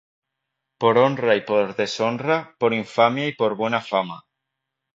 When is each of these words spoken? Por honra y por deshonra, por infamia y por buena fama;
Por 0.81 0.97
honra 1.01 1.35
y 1.41 1.43
por 1.49 1.75
deshonra, 1.81 2.39
por 2.57 2.73
infamia 2.81 3.27
y 3.27 3.35
por 3.43 3.55
buena 3.63 3.81
fama; 3.93 4.21